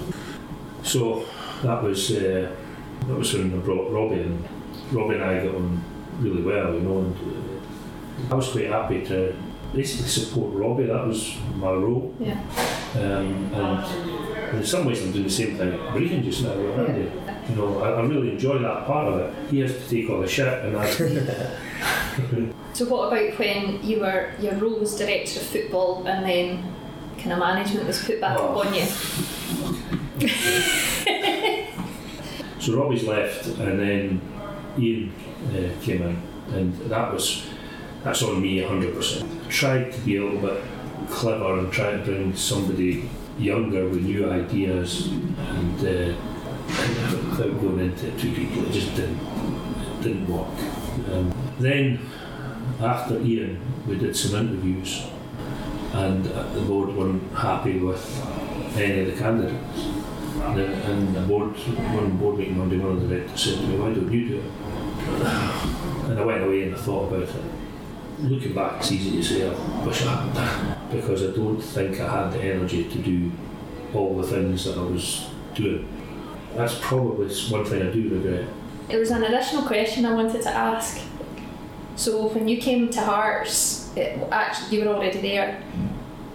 So 0.83 1.25
that 1.63 1.81
was 1.81 2.11
uh, 2.11 2.51
that 3.07 3.17
was 3.17 3.33
when 3.33 3.53
I 3.53 3.57
brought 3.57 3.91
Robbie, 3.91 4.21
and 4.21 4.43
Robbie 4.91 5.15
and 5.15 5.23
I 5.23 5.43
got 5.43 5.55
on 5.55 5.83
really 6.19 6.41
well, 6.43 6.73
you 6.73 6.81
know. 6.81 6.99
And 6.99 7.15
uh, 7.15 7.46
I 8.31 8.35
was 8.35 8.49
quite 8.49 8.67
happy 8.67 9.05
to 9.05 9.35
basically 9.73 10.07
support 10.07 10.53
Robbie. 10.53 10.85
That 10.85 11.05
was 11.07 11.35
my 11.55 11.71
role, 11.71 12.13
Yeah. 12.19 12.39
um, 12.95 13.53
and 13.53 14.57
in 14.57 14.63
some 14.65 14.85
ways 14.85 15.03
I'm 15.03 15.11
doing 15.11 15.25
the 15.25 15.29
same 15.29 15.57
thing 15.57 15.73
at 15.73 15.79
Brechin 15.93 16.23
just 16.23 16.43
now 16.43 16.55
with 16.55 16.79
Andy. 16.79 17.11
You 17.49 17.55
know, 17.55 17.79
I, 17.81 17.91
I 17.91 18.01
really 18.05 18.31
enjoy 18.31 18.57
that 18.59 18.85
part 18.85 19.07
of 19.07 19.19
it. 19.19 19.33
He 19.51 19.59
has 19.59 19.71
to 19.73 19.87
take 19.89 20.09
all 20.09 20.19
the 20.21 20.27
shit, 20.27 20.47
and 20.65 20.77
I. 20.77 20.91
So 22.73 22.85
what 22.85 23.07
about 23.13 23.37
when 23.39 23.83
you 23.83 23.99
were 24.01 24.31
your 24.39 24.53
role 24.55 24.79
was 24.79 24.95
director 24.97 25.39
of 25.39 25.45
football 25.47 26.05
and 26.07 26.23
then 26.25 26.63
kind 27.17 27.33
of 27.33 27.39
management 27.39 27.87
was 27.87 28.03
put 28.03 28.19
back 28.21 28.37
Oh. 28.39 28.59
upon 28.59 28.73
you? 28.73 28.85
so 32.59 32.75
Robbie's 32.77 33.03
left, 33.03 33.45
and 33.47 33.79
then 33.79 34.21
Ian 34.77 35.11
uh, 35.49 35.69
came 35.83 36.01
in, 36.01 36.21
and 36.53 36.73
that 36.89 37.13
was 37.13 37.45
that's 38.03 38.23
on 38.23 38.41
me 38.41 38.61
100%. 38.61 39.49
Tried 39.49 39.91
to 39.91 39.99
be 40.01 40.17
a 40.17 40.23
little 40.23 40.41
bit 40.41 40.63
clever 41.09 41.59
and 41.59 41.71
try 41.71 41.91
to 41.91 41.97
bring 41.99 42.35
somebody 42.35 43.09
younger 43.37 43.87
with 43.87 44.03
new 44.03 44.29
ideas, 44.29 45.07
and 45.07 45.79
uh, 45.79 46.15
without 46.67 47.61
going 47.61 47.79
into 47.79 48.07
it 48.07 48.19
too 48.19 48.33
deeply, 48.33 48.61
it 48.61 48.71
just 48.71 48.95
didn't 48.95 49.19
it 49.19 50.01
didn't 50.01 50.27
work. 50.27 50.47
Um, 51.11 51.33
then 51.59 51.99
after 52.79 53.19
Ian, 53.21 53.61
we 53.87 53.97
did 53.97 54.15
some 54.15 54.47
interviews, 54.47 55.05
and 55.93 56.25
the 56.25 56.61
board 56.61 56.95
weren't 56.95 57.31
happy 57.33 57.79
with 57.79 58.03
any 58.75 59.01
of 59.01 59.07
the 59.07 59.21
candidates. 59.21 59.85
And, 60.37 60.59
and 60.59 61.15
the 61.15 61.21
board, 61.21 61.55
one 61.55 62.17
board 62.17 62.37
meeting 62.37 62.57
Monday, 62.57 62.77
one 62.77 62.91
of 62.91 63.01
the 63.01 63.07
directors 63.07 63.41
said 63.41 63.59
to 63.59 63.67
me, 63.67 63.77
"Why 63.77 63.93
don't 63.93 64.11
you 64.11 64.27
do 64.27 64.37
it?" 64.37 64.43
And 66.07 66.17
I 66.17 66.23
went 66.23 66.41
away 66.41 66.63
and 66.63 66.75
I 66.75 66.77
thought 66.77 67.11
about 67.11 67.27
it. 67.27 67.43
Looking 68.19 68.55
back, 68.55 68.77
it's 68.79 68.91
easy 68.91 69.11
to 69.11 69.23
say 69.23 69.43
oh, 69.43 69.79
I 69.81 69.85
wish 69.85 70.01
I 70.03 70.15
hadn't 70.15 70.33
done 70.33 70.89
because 70.91 71.23
I 71.23 71.35
don't 71.35 71.61
think 71.61 71.99
I 71.99 72.23
had 72.23 72.33
the 72.33 72.41
energy 72.41 72.85
to 72.85 72.97
do 72.97 73.31
all 73.93 74.17
the 74.17 74.25
things 74.25 74.65
that 74.65 74.75
I 74.75 74.81
was 74.81 75.29
doing. 75.53 75.87
That's 76.55 76.79
probably 76.81 77.27
one 77.51 77.63
thing 77.65 77.83
I 77.83 77.91
do 77.91 78.09
regret. 78.09 78.47
There 78.87 78.99
was 78.99 79.11
an 79.11 79.23
additional 79.23 79.63
question 79.63 80.05
I 80.05 80.13
wanted 80.13 80.41
to 80.41 80.49
ask. 80.49 80.99
So 81.95 82.27
when 82.29 82.47
you 82.47 82.57
came 82.57 82.89
to 82.89 83.01
Hearts, 83.01 83.95
it, 83.95 84.19
actually 84.31 84.77
you 84.77 84.85
were 84.85 84.95
already 84.95 85.21
there. 85.21 85.61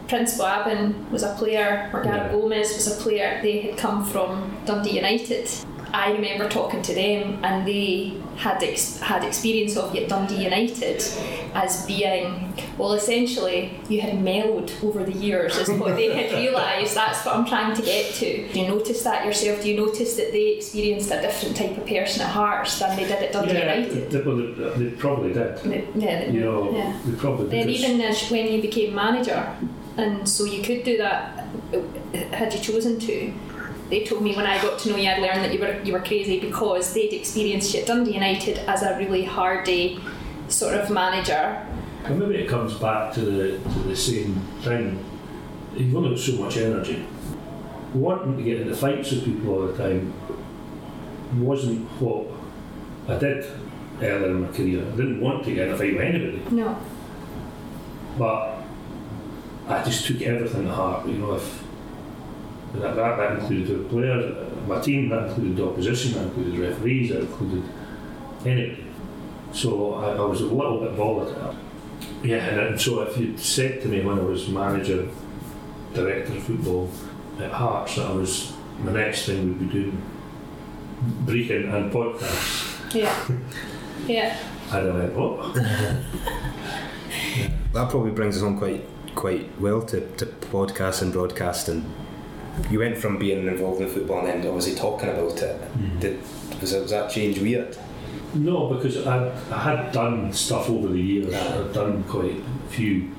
Prince 0.07 0.39
Buaben 0.39 1.11
was 1.11 1.25
a 1.25 1.35
player, 1.35 1.91
Morgaro 1.93 2.05
Yeah. 2.05 2.33
Gomis 2.33 2.75
was 2.75 2.97
a 2.97 3.03
player. 3.03 3.41
They 3.43 3.61
had 3.61 3.77
come 3.77 4.05
from 4.05 4.57
Dundee 4.67 4.97
United. 4.97 5.51
I 5.95 6.13
remember 6.13 6.49
talking 6.49 6.81
to 6.83 6.95
them, 6.95 7.45
and 7.45 7.67
they 7.67 8.15
had 8.37 8.63
ex- 8.63 8.99
had 9.01 9.25
experience 9.25 9.77
of 9.77 9.93
Dundee 10.09 10.43
United 10.45 11.05
as 11.55 11.85
being 11.87 12.55
well. 12.79 12.95
Essentially, 12.95 13.79
you 13.91 14.01
had 14.01 14.21
mellowed 14.23 14.73
over 14.83 15.05
the 15.05 15.13
years, 15.13 15.57
is 15.59 15.69
what 15.71 15.97
they 15.97 16.09
had 16.15 16.33
realised. 16.39 16.95
That's 16.97 17.25
what 17.27 17.37
I'm 17.37 17.45
trying 17.45 17.75
to 17.77 17.83
get 17.83 18.15
to. 18.15 18.49
Do 18.53 18.61
you 18.61 18.69
notice 18.69 19.03
that 19.05 19.27
yourself? 19.27 19.63
Do 19.63 19.69
you 19.69 19.77
notice 19.77 20.17
that 20.17 20.33
they 20.33 20.49
experienced 20.57 21.11
a 21.11 21.21
different 21.21 21.57
type 21.57 21.77
of 21.77 21.87
person 21.87 22.23
at 22.23 22.31
Hearts 22.31 22.79
than 22.79 22.97
they 22.97 23.05
did 23.05 23.23
at 23.23 23.33
Dundee 23.33 23.53
yeah, 23.53 23.75
United? 23.75 24.11
they, 24.11 24.21
well, 24.23 24.37
they, 24.37 24.85
they 24.85 24.97
probably 24.97 25.33
did. 25.35 25.59
They- 25.59 25.89
Yeah, 25.95 26.31
You 26.31 26.41
know, 26.41 26.73
yeah. 26.75 26.99
they 27.05 27.17
probably 27.17 27.51
did. 27.51 27.61
Then 27.61 27.69
even 27.69 28.01
as 28.01 28.31
when 28.31 28.51
you 28.51 28.63
became 28.63 28.95
manager, 28.95 29.55
and 29.99 30.27
so 30.27 30.45
you 30.47 30.63
could 30.63 30.85
do 30.85 30.97
that 30.97 31.47
had 32.33 32.53
you 32.55 32.61
chosen 32.61 32.99
to. 33.01 33.33
They 33.91 34.05
told 34.05 34.23
me 34.23 34.35
when 34.35 34.47
I 34.47 34.61
got 34.63 34.79
to 34.81 34.89
know 34.91 34.97
you, 34.97 35.09
I'd 35.11 35.21
learned 35.21 35.45
that 35.45 35.53
you 35.53 35.61
were 35.61 35.81
you 35.83 35.93
were 35.93 36.01
crazy 36.01 36.41
because 36.41 36.95
they'd 36.95 37.13
experienced 37.13 37.75
you 37.75 37.81
at 37.81 37.87
Dundee 37.87 38.15
United 38.15 38.59
as 38.61 38.83
a 38.83 38.97
really 38.99 39.25
hardy 39.25 40.01
sort 40.49 40.75
of 40.75 40.89
manager. 40.91 41.67
And 42.05 42.19
maybe 42.19 42.37
it 42.37 42.49
comes 42.49 42.75
back 42.75 43.13
to 43.15 43.21
the 43.21 43.59
to 43.59 43.79
the 43.89 43.97
same 43.97 44.35
thing. 44.63 45.05
You've 45.77 45.95
only 45.97 46.11
got 46.11 46.19
so 46.19 46.33
much 46.43 46.57
energy. 46.57 47.05
Wanting 47.95 48.37
to 48.39 48.43
get 48.43 48.61
into 48.63 48.75
fights 48.75 49.11
with 49.13 49.25
people 49.25 49.55
all 49.55 49.67
the 49.67 49.77
time 49.77 50.13
wasn't 51.39 51.87
what 52.01 52.27
I 53.09 53.19
did 53.19 53.45
earlier 54.03 54.31
in 54.31 54.41
my 54.43 54.49
career. 54.49 54.81
I 54.87 54.97
didn't 54.97 55.21
want 55.21 55.45
to 55.45 55.55
get 55.55 55.69
in 55.69 55.75
a 55.75 55.77
fight 55.79 55.95
with 55.95 56.03
anybody, 56.03 56.43
No. 56.51 56.77
but 58.19 58.63
I 59.69 59.83
just 59.85 60.07
took 60.07 60.21
everything 60.23 60.65
to 60.65 60.73
heart. 60.73 61.07
You 61.07 61.15
know, 61.19 61.35
if 61.35 61.62
that, 62.75 62.97
that, 62.97 63.17
that 63.17 63.39
included 63.39 63.85
the 63.85 63.89
players, 63.89 64.67
my 64.67 64.81
team, 64.81 65.09
that 65.11 65.29
included 65.29 65.57
the 65.57 65.67
opposition, 65.67 66.13
that 66.15 66.25
included 66.25 66.59
referees, 66.59 67.11
that 67.11 67.21
included 67.21 67.63
anybody. 68.45 68.87
So 69.53 69.95
I, 69.95 70.13
I 70.13 70.25
was 70.25 70.41
a 70.41 70.47
little 70.47 70.81
bit 70.81 70.93
volatile. 70.93 71.55
Yeah, 72.23 72.37
and, 72.37 72.61
and 72.61 72.81
so 72.81 73.03
if 73.03 73.17
you'd 73.19 73.39
said 73.39 73.83
to 73.83 73.89
me 73.89 74.01
when 74.01 74.19
I 74.19 74.23
was 74.23 74.49
manager, 74.49 75.09
director 75.93 76.33
of 76.33 76.43
football 76.43 76.91
at 77.39 77.51
Hearts 77.51 77.97
that 77.97 78.07
I 78.07 78.13
was, 78.13 78.53
my 78.79 78.93
next 78.93 79.27
thing 79.27 79.49
would 79.49 79.59
be 79.59 79.67
doing 79.67 80.03
breaking 81.27 81.69
and 81.73 81.93
podcasts, 81.93 82.95
Yeah. 82.95 83.15
Yeah. 84.07 84.37
I'd 84.73 84.85
have 84.85 84.95
went, 84.95 85.15
what? 85.15 85.55
That 87.73 87.89
probably 87.89 88.11
brings 88.11 88.37
us 88.37 88.43
on 88.43 88.59
quite 88.59 88.85
quite 89.15 89.49
well 89.61 89.81
to, 89.83 90.01
to 90.17 90.27
podcast 90.27 91.03
and 91.03 91.13
broadcasting. 91.13 91.85
You 92.71 92.79
went 92.81 92.99
from 92.99 93.19
being 93.19 93.47
involved 93.47 93.81
in 93.81 93.89
football 93.89 94.21
and 94.27 94.29
then 94.43 94.47
obviously 94.47 94.75
talking 94.75 95.09
about 95.09 95.41
it. 95.43 96.01
Did, 96.01 96.21
was, 96.61 96.73
that, 96.73 96.83
was 96.83 96.91
that 96.91 97.11
change 97.11 97.39
weird? 97.41 97.77
No, 98.35 98.69
because 98.73 99.07
I, 99.07 99.29
I 99.51 99.59
had 99.59 99.93
done 99.93 100.33
stuff 100.33 100.69
over 100.71 100.89
the 100.89 101.01
years. 101.01 101.35
I'd 101.35 101.73
done 101.73 102.03
quite 102.05 102.37
a 102.37 102.69
few, 102.69 103.11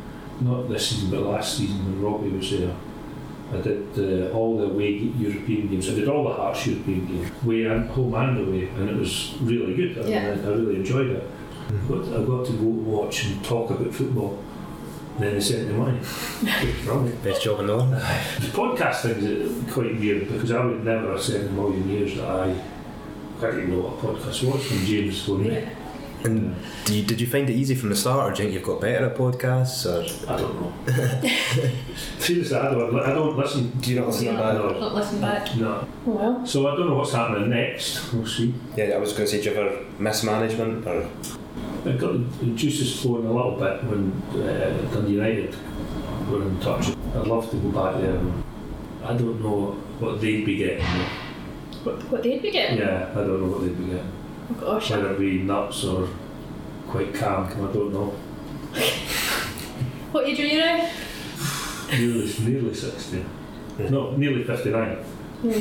not 0.41 0.69
this 0.69 0.89
season, 0.89 1.11
but 1.11 1.21
last 1.21 1.57
season 1.57 1.83
when 1.85 2.01
Robbie 2.01 2.29
was 2.29 2.49
there. 2.51 2.75
I 3.53 3.61
did 3.61 3.87
uh, 4.31 4.33
all 4.33 4.57
the 4.57 4.65
away 4.65 4.89
European 4.91 5.67
games. 5.67 5.87
I 5.89 5.93
did 5.93 6.07
all 6.09 6.23
the 6.23 6.33
Hearts 6.33 6.65
European 6.65 7.05
games, 7.05 7.31
away 7.43 7.65
and 7.65 7.87
home 7.89 8.15
and 8.15 8.47
away, 8.47 8.67
and 8.69 8.89
it 8.89 8.95
was 8.95 9.35
really 9.41 9.75
good. 9.75 9.97
I, 9.99 10.01
mean, 10.01 10.11
Yeah. 10.11 10.29
I, 10.29 10.47
I 10.47 10.53
really 10.53 10.77
enjoyed 10.77 11.11
it. 11.11 11.23
But 11.87 12.03
I 12.07 12.23
got 12.25 12.45
to 12.47 12.53
go 12.53 12.65
watch 12.65 13.25
and 13.25 13.43
talk 13.45 13.69
about 13.69 13.93
football. 13.93 14.43
And 15.15 15.24
then 15.24 15.34
they 15.34 15.39
sent 15.41 15.67
me 15.70 15.75
money. 15.75 16.00
Brilliant. 16.84 17.24
Best 17.24 17.43
job 17.43 17.60
in 17.60 17.67
the 17.67 17.75
world. 17.75 17.91
The 17.91 18.48
podcast 18.48 19.01
thing 19.01 19.24
is 19.24 19.72
quite 19.74 19.96
weird 20.00 20.27
because 20.27 20.51
I 20.51 20.65
would 20.65 20.84
never 20.84 21.12
have 21.12 21.22
said 21.22 21.41
in 21.41 21.48
a 21.50 21.51
million 21.51 21.88
years 21.88 22.15
that 22.15 22.27
I, 22.27 22.55
I 23.39 23.51
didn't 23.51 23.70
know 23.70 23.82
what 23.88 24.03
a 24.03 24.17
podcast 24.17 24.43
was 24.51 24.72
when 24.72 24.86
James 24.86 25.24
phoned 25.24 25.46
me. 25.46 25.67
And 26.24 26.55
do 26.86 26.96
you, 26.96 27.03
did 27.03 27.20
you 27.20 27.27
find 27.27 27.50
it 27.50 27.53
easy 27.53 27.75
from 27.75 27.89
the 27.89 27.98
start, 27.98 28.32
or 28.32 28.34
do 28.34 28.43
you 28.43 28.50
think 28.50 28.53
you've 28.60 28.67
got 28.67 28.79
better 28.79 29.08
at 29.08 29.15
podcasts? 29.17 29.86
Or 29.86 30.32
I 30.32 30.38
don't 30.38 30.62
know. 30.62 30.74
Seriously, 32.17 32.55
I 32.58 32.72
don't, 32.72 32.98
I 32.98 33.13
don't 33.13 33.38
listen. 33.38 33.70
do 33.82 33.89
you 33.91 34.00
not 34.00 34.08
listen 34.08 34.25
Do 34.27 34.32
you 34.32 34.38
to 34.38 34.53
not, 34.53 34.79
not 34.79 34.96
listen 34.96 35.20
back? 35.20 35.55
No. 35.58 35.86
Well. 36.05 36.46
So 36.46 36.65
I 36.67 36.77
don't 36.77 36.88
know 36.88 36.96
what's 36.96 37.12
happening 37.12 37.50
next. 37.50 38.13
We'll 38.13 38.25
see. 38.25 38.53
Yeah, 38.77 38.86
I 38.96 38.98
was 39.00 39.12
going 39.12 39.25
to 39.25 39.32
say, 39.32 39.43
do 39.43 39.50
you 39.50 39.55
ever 39.58 39.86
mismanagement 40.00 40.88
or 40.88 41.10
I 41.85 41.91
got 41.93 42.13
the 42.39 42.45
juices 42.55 43.01
flowing 43.01 43.25
a 43.25 43.33
little 43.33 43.57
bit 43.57 43.83
when 43.83 44.11
uh, 44.41 44.93
Dundee 44.93 45.13
United 45.13 45.55
were 46.29 46.43
in 46.43 46.59
touch. 46.61 46.89
I'd 47.15 47.27
love 47.27 47.49
to 47.51 47.57
go 47.57 47.69
back 47.71 47.99
there. 48.01 48.15
And 48.15 48.43
I 49.03 49.17
don't 49.17 49.41
know 49.41 49.71
what 49.99 50.21
they'd 50.21 50.45
be 50.45 50.55
getting. 50.57 50.85
But 51.83 52.01
What 52.09 52.23
they'd 52.23 52.41
be 52.41 52.51
getting? 52.51 52.77
yeah, 52.77 53.09
I 53.11 53.15
don't 53.15 53.41
know 53.41 53.47
what 53.57 53.61
they'd 53.61 53.77
be 53.77 53.85
getting. 53.85 54.11
Oh 54.49 54.53
gosh. 54.61 54.91
Whether 54.91 55.11
it 55.13 55.19
be 55.19 55.39
nuts 55.39 55.83
or 55.83 56.07
quite 56.87 57.13
calm, 57.13 57.47
I 57.47 57.73
don't 57.73 57.91
know. 57.93 58.13
What 60.13 60.25
age 60.27 60.39
are 60.39 60.43
you 60.43 60.49
doing 60.51 60.57
now? 60.59 60.89
Nearly, 61.91 62.33
nearly 62.39 62.73
60. 62.73 63.25
No, 63.89 64.11
nearly 64.15 64.43
59. 64.43 64.97
Yeah, 65.43 65.59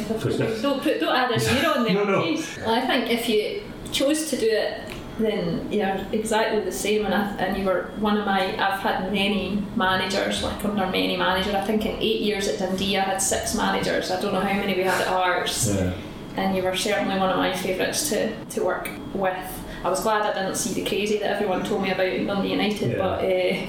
don't 0.63 0.81
put 0.83 1.01
don't 1.01 1.17
add 1.17 1.31
a 1.33 1.41
zero 1.41 1.71
on 1.73 1.85
there, 1.85 1.95
No, 1.95 2.05
no. 2.05 2.23
please. 2.23 2.59
Well, 2.65 2.75
I 2.75 2.87
think 2.87 3.11
if 3.11 3.29
you 3.29 3.63
chose 3.91 4.31
to 4.31 4.37
do 4.37 4.47
it, 4.49 4.92
then 5.19 5.71
you're 5.71 5.97
exactly 6.13 6.61
the 6.61 6.73
same. 6.73 7.05
And, 7.05 7.15
I, 7.15 7.33
and 7.37 7.57
you 7.57 7.65
were 7.65 7.91
one 7.99 8.17
of 8.17 8.27
my. 8.27 8.41
I've 8.59 8.81
had 8.81 9.13
many 9.13 9.63
managers, 9.77 10.43
like 10.43 10.65
under 10.65 10.87
many 10.87 11.17
managers. 11.17 11.55
I 11.55 11.61
think 11.65 11.85
in 11.87 11.97
eight 11.97 12.21
years 12.21 12.49
at 12.49 12.59
Dundee, 12.59 12.97
I 12.97 13.03
had 13.03 13.19
six 13.19 13.55
managers. 13.55 14.11
I 14.11 14.21
don't 14.21 14.33
know 14.33 14.41
how 14.41 14.55
many 14.59 14.75
we 14.75 14.83
had 14.83 15.01
at 15.01 15.09
ours. 15.09 15.75
Yeah. 15.75 15.93
And 16.37 16.57
you 16.57 16.63
were 16.63 16.75
certainly 16.75 17.19
one 17.19 17.31
of 17.31 17.37
my 17.37 17.55
favourites 17.55 18.09
to 18.11 18.35
to 18.47 18.65
work 18.65 18.89
with. 19.15 19.61
I 19.85 19.91
was 19.91 20.01
glad 20.01 20.23
I 20.23 20.33
didn't 20.33 20.57
see 20.57 20.81
the 20.81 20.89
crazy 20.89 21.19
that 21.19 21.31
everyone 21.35 21.65
told 21.65 21.83
me 21.83 21.91
about 21.91 22.07
in 22.07 22.27
Dundee 22.27 22.51
United, 22.53 22.93
Yeah. 22.93 22.99
but. 22.99 23.25
Uh, 23.25 23.67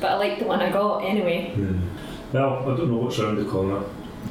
but 0.00 0.12
I 0.12 0.16
liked 0.16 0.38
the 0.38 0.46
one 0.46 0.60
I 0.60 0.70
got 0.70 0.98
anyway. 1.04 1.52
Well, 2.32 2.58
I 2.60 2.76
don't 2.76 2.88
know 2.88 2.98
what's 2.98 3.18
around 3.18 3.36
the 3.38 3.50
corner. 3.50 3.82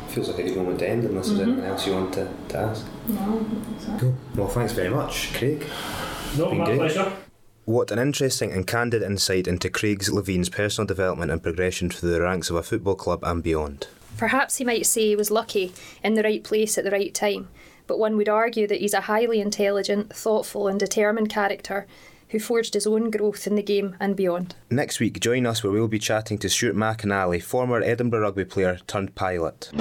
feels 0.08 0.30
like 0.30 0.40
a 0.40 0.44
good 0.44 0.56
moment 0.56 0.80
to 0.80 0.88
end 0.90 1.04
unless 1.04 1.28
there's 1.28 1.42
anything 1.42 1.66
else 1.66 1.86
you 1.86 1.94
want 1.94 2.14
to, 2.14 2.28
to 2.50 2.58
ask? 2.58 2.86
No, 3.10 3.20
I 3.20 3.26
don't 3.26 3.50
think 3.66 3.82
so. 3.82 3.98
Cool. 4.00 4.16
Well, 4.36 4.48
thanks 4.48 4.72
very 4.72 4.90
much, 4.90 5.34
Craig. 5.34 5.66
No, 6.38 6.50
Been 6.50 6.58
my 6.60 6.66
great. 6.66 6.78
pleasure. 6.78 7.14
What 7.66 7.92
an 7.92 8.00
interesting 8.00 8.52
and 8.54 8.66
candid 8.66 9.02
insight 9.02 9.48
into 9.48 9.70
Craig's 9.70 10.10
Levein's 10.10 10.50
personal 10.50 10.86
development 10.88 11.32
and 11.32 11.44
progression 11.44 11.90
through 11.90 12.12
the 12.12 12.22
ranks 12.22 12.50
of 12.50 12.56
a 12.56 12.64
football 12.64 12.96
club 12.96 13.20
and 13.24 13.44
beyond. 13.44 13.88
Perhaps 14.18 14.58
he 14.58 14.64
might 14.66 14.86
say 14.86 15.02
he 15.08 15.16
was 15.16 15.30
lucky 15.32 15.74
in 16.04 16.14
the 16.14 16.24
right 16.24 16.44
place 16.44 16.78
at 16.78 16.84
the 16.84 16.92
right 16.92 17.14
time, 17.14 17.50
but 17.86 18.00
one 18.00 18.16
would 18.18 18.30
argue 18.30 18.68
that 18.68 18.80
he's 18.80 18.94
a 18.94 19.02
highly 19.02 19.42
intelligent, 19.42 20.16
thoughtful, 20.16 20.68
and 20.68 20.80
determined 20.80 21.30
character 21.30 21.88
who 22.30 22.40
forged 22.40 22.74
his 22.74 22.88
own 22.88 23.10
growth 23.10 23.48
in 23.48 23.56
the 23.56 23.64
game 23.64 23.96
and 24.00 24.16
beyond. 24.16 24.56
Next 24.70 25.00
week, 25.00 25.20
join 25.20 25.46
us 25.46 25.64
where 25.64 25.72
we'll 25.72 25.88
be 25.88 26.00
chatting 26.00 26.38
to 26.40 26.50
Stuart 26.50 26.76
McInally, 26.76 27.42
former 27.42 27.82
Edinburgh 27.82 28.22
rugby 28.22 28.46
player 28.46 28.80
turned 28.88 29.16
pilot. 29.16 29.72